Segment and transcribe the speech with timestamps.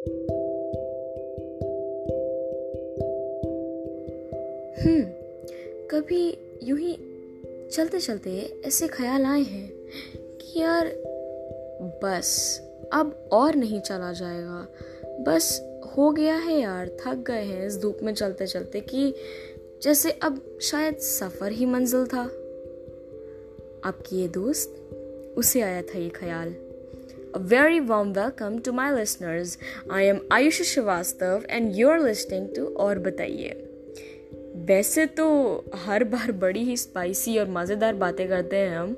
[0.00, 0.14] हम्म
[5.90, 6.98] कभी यूँ ही
[7.72, 9.72] चलते चलते ऐसे ख्याल आए हैं
[10.40, 10.94] कि यार,
[12.04, 12.60] बस,
[12.92, 14.68] अब और नहीं चला जाएगा।
[15.20, 15.62] बस
[15.96, 19.14] हो गया है यार, थक गए हैं इस धूप में चलते चलते कि
[19.82, 22.22] जैसे अब शायद सफ़र ही मंजिल था।
[23.84, 24.90] आपकी ये दोस्त,
[25.38, 26.69] उसे आया था ये ख्याल।
[27.32, 29.56] A very warm welcome to my listeners.
[29.88, 33.50] I am Ayush Shrivastava and you're listening to और बताइए
[34.68, 35.26] वैसे तो
[35.74, 38.96] हर बार बड़ी ही स्पाइसी और मज़ेदार बातें करते हैं हम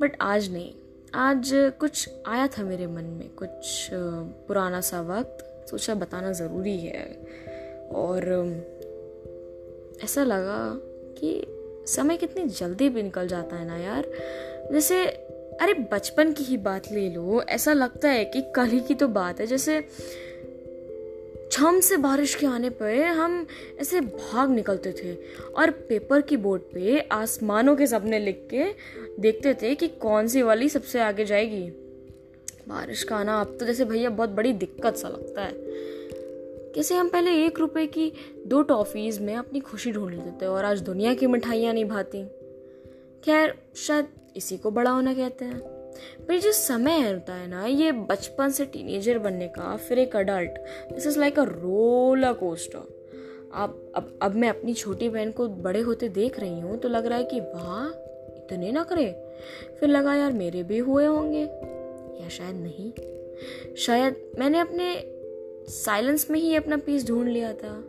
[0.00, 0.72] बट आज नहीं।
[1.14, 3.88] आज कुछ आया था मेरे मन में, कुछ
[4.48, 7.06] पुराना सा वक्त। सोचा बताना ज़रूरी है।
[7.94, 8.24] और
[10.04, 10.58] ऐसा लगा
[11.18, 11.42] कि
[11.94, 14.10] समय कितनी जल्दी भी निकल जाता है ना यार।
[14.72, 15.25] जैसे
[15.60, 19.08] अरे, बचपन की ही बात ले लो। ऐसा लगता है कि कल ही की तो
[19.08, 19.88] बात है। जैसे
[21.52, 23.46] छम से बारिश के आने पर हम
[23.80, 25.16] ऐसे भाग निकलते थे
[25.56, 28.64] और पेपर की बोर्ड पे आसमानों के सपने लिख के
[29.22, 31.70] देखते थे कि कौन सी वाली सबसे आगे जाएगी।
[32.68, 35.52] बारिश का आना अब तो जैसे भैया बहुत बड़ी दिक्कत सा लगता है।
[36.74, 38.12] कैसे हम पहले एक रुपए की
[38.46, 42.24] दो टॉफीज में अपनी खुशी ढूंढ लेते थे और आज दुनिया की मिठाइयाँ नहीं भाती।
[43.24, 45.58] खैर, शायद इसी को बड़ा होना कहते हैं।
[46.28, 50.50] पर जो समय होता है ना, ये बचपन से टीनेजर बनने का फिर एक adult
[50.92, 52.96] this is like a roller coaster
[53.54, 57.06] आप, अब अब मैं अपनी छोटी बहन को बड़े होते देख रही हूँ तो लग
[57.06, 57.86] रहा है कि वाह,
[58.36, 59.36] इतने ना करे।
[59.80, 61.42] फिर लगा, यार, मेरे भी हुए होंगे।
[62.22, 62.92] या शायद नहीं।
[63.76, 65.02] शायद मैंने अपने
[65.72, 67.84] साइलेंस में ही अपना पीस ढूंढ लिया था।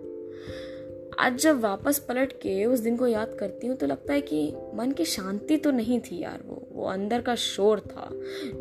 [1.19, 4.53] आज जब वापस पलट के उस दिन को याद करती हूँ तो लगता है कि
[4.73, 8.09] मन की शांति तो नहीं थी यार वो। वो अंदर का शोर था,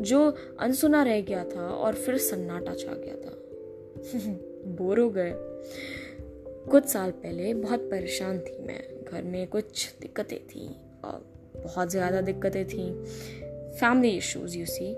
[0.01, 3.31] जो अनसुना रह गया था और फिर सन्नाटा छा गया था।
[4.75, 5.33] बोर हो गए।
[6.71, 10.67] कुछ साल पहले बहुत परेशान थी मैं। घर में कुछ दिक्कतें थी
[11.05, 11.25] और
[11.57, 13.03] बहुत ज़्यादा दिक्कतें थी।
[13.79, 14.93] फैमिली इश्यूज़ यू सी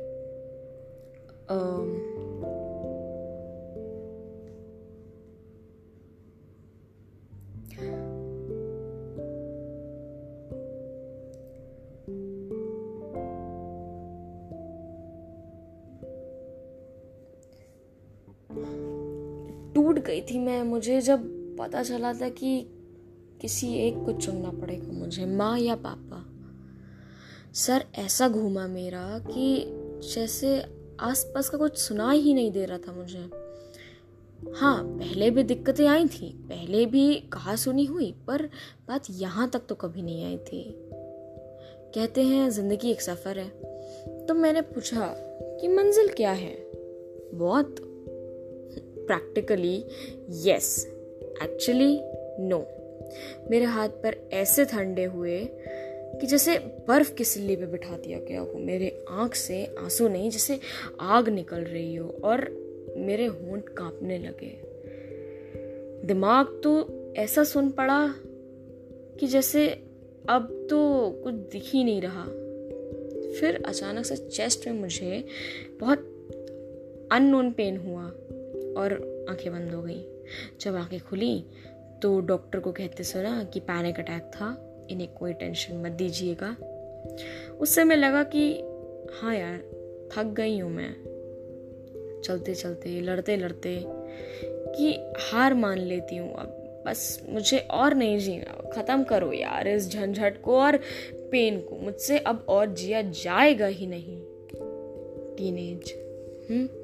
[20.10, 21.24] गई थी मैं, मुझे जब
[21.60, 22.68] पता चला था कि
[23.42, 26.26] किसी एक को चुनना पड़ेगा मुझे, माँ या पापा।
[27.54, 29.64] सर, ऐसा घूमा मेरा कि
[30.14, 30.66] जैसे
[31.00, 33.30] आसपास का कुछ सुना ही नहीं दे रहा था मुझे।
[34.56, 38.46] हाँ पहले भी दिक्कतें आई थी, पहले भी कहा सुनी हुई, पर
[38.88, 40.64] बात यहाँ तक तो कभी नहीं आई थी।
[41.96, 43.50] कहते हैं, ज़िंदगी एक सफ़र है।
[44.26, 45.14] तो मैंने पूछा
[45.62, 46.54] कि मंजिल क्या है?
[47.34, 47.76] बहुत
[49.10, 49.76] प्रैक्टिकली
[50.50, 50.88] यस
[51.44, 52.00] एक्चुअली
[52.40, 52.68] नो
[53.52, 55.40] मेरे हाथ पर ऐसे ठंडे हुए
[56.22, 60.30] कि जैसे बर्फ़ की सिल्ली पे बिठा दिया गया हो। मेरे आँख से आँसू नहीं,
[60.30, 60.60] जैसे
[61.00, 62.50] आग निकल रही हो और
[62.98, 64.52] मेरे होंठ कांपने लगे।
[66.08, 66.72] दिमाग तो
[67.18, 68.16] ऐसा सुन पड़ा
[69.20, 69.68] कि जैसे
[70.30, 72.26] अब तो कुछ दिख ही नहीं रहा।
[73.40, 75.26] फिर अचानक से चेस्ट में मुझे
[75.80, 76.00] बहुत
[77.12, 78.12] अननोन पेन हुआ।
[78.80, 78.94] और
[79.30, 80.06] आँखें बंद हो गई।
[80.62, 81.46] जब आँखें खुली
[82.02, 84.48] तो डॉक्टर को कहते सुना कि पैनिक अटैक था,
[84.90, 86.56] इन्हें कोई टेंशन मत दीजिएगा।
[87.60, 88.52] उस समय लगा कि
[89.14, 89.58] हाँ यार,
[90.14, 90.92] थक गई हूँ मैं।
[92.26, 93.84] चलते चलते लड़ते लड़ते
[94.76, 99.90] कि हार मान लेती हूँ, अब बस मुझे और नहीं जीना। ख़त्म करो यार इस
[99.90, 100.78] झंझट को और
[101.32, 104.20] पेन को, मुझसे अब और जिया जाएगा ही नहीं।
[105.38, 105.94] Teenage
[106.50, 106.79] hmm?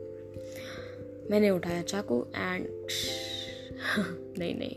[1.31, 2.67] मैंने उठाया चाकू एंड
[4.39, 4.75] नहीं नहीं।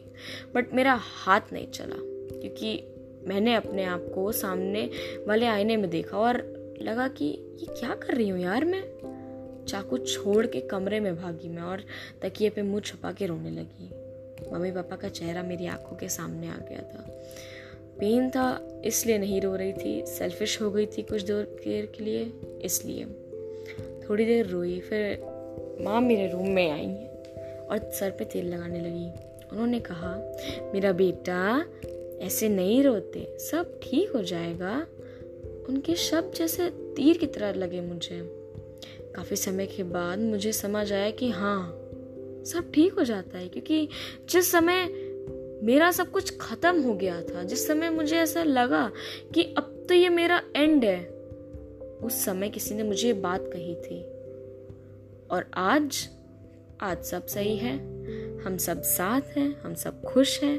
[0.54, 1.96] बट मेरा हाथ नहीं चला,
[2.40, 2.84] क्योंकि
[3.26, 4.90] मैंने अपने आप को सामने
[5.26, 6.36] वाले आईने में देखा और
[6.82, 7.24] लगा कि
[7.60, 9.64] ये क्या कर रही हूँ यार मैं?
[9.68, 11.82] चाकू छोड़ के कमरे में भागी मैं और
[12.22, 13.90] तकिए पे मुँह छुपा के रोने लगी।
[14.52, 17.24] मम्मी पापा का चेहरा मेरी आँखों के सामने आ गया था।
[18.00, 22.32] पेन था, इसलिए नहीं रो रही थी। सेल्फिश हो गई थी कुछ देर के लिए,
[22.62, 23.04] इसलिए।
[24.08, 25.20] थोड़ी देर रोई, फिर
[25.80, 26.94] माँ मेरे रूम में आई
[27.66, 29.06] और सर पे तेल लगाने लगी।
[29.52, 30.14] उन्होंने कहा,
[30.74, 31.64] मेरा बेटा,
[32.20, 34.86] ऐसे नहीं रोते, सब ठीक हो जाएगा।
[35.68, 38.20] उनके शब्द जैसे तीर की तरह लगे मुझे।
[39.14, 41.70] काफ़ी समय के बाद मुझे समझ आया कि हाँ
[42.46, 43.88] सब ठीक हो जाता है, क्योंकि
[44.30, 44.84] जिस समय
[45.62, 48.90] मेरा सब कुछ खत्म हो गया था, जिस समय मुझे ऐसा लगा
[49.34, 51.04] कि अब तो ये मेरा एंड है,
[52.02, 54.04] उस समय किसी ने मुझे बात कही थी।
[55.30, 56.08] और आज
[56.82, 57.76] आज सब सही है।
[58.44, 60.58] हम सब साथ हैं, हम सब खुश हैं।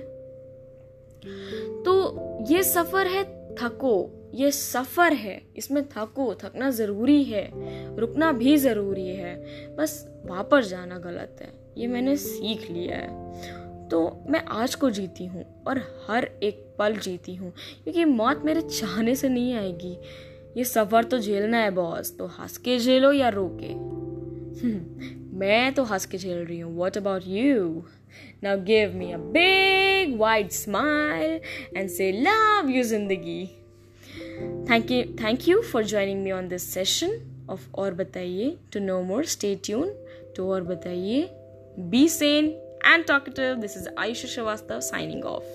[1.84, 3.24] तो ये सफ़र है
[3.56, 7.50] थको, ये सफ़र है। इसमें थको, थकना ज़रूरी है,
[7.98, 9.36] रुकना भी ज़रूरी है।
[9.76, 15.26] बस वापस जाना गलत है, ये मैंने सीख लिया है। तो मैं आज को जीती
[15.26, 17.52] हूँ और हर एक पल जीती हूँ,
[17.84, 19.98] क्योंकि मौत मेरे चाहने से नहीं आएगी।
[20.58, 23.99] ये सफ़र तो झेलना है, बॉस। तो हंस के झेलो या रो के।
[25.40, 27.84] मैं तो हंस के झेल रही हूँ। What about you
[28.44, 31.40] now give me a big wide smile
[31.78, 33.46] and say love you ज़िंदगी।
[34.70, 37.20] Thank you thank you for joining me on this session
[37.50, 39.94] of Aur Bataiye to know more stay tuned
[40.36, 41.30] to Aur Bataiye
[41.92, 42.56] be sane
[42.90, 43.58] and talkative.
[43.62, 45.48] This is Aisha Shavastava signing off.